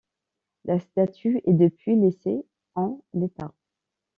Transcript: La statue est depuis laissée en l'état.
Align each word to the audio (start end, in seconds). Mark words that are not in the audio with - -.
La 0.65 0.79
statue 0.79 1.41
est 1.45 1.53
depuis 1.53 1.95
laissée 1.95 2.43
en 2.73 3.03
l'état. 3.13 3.53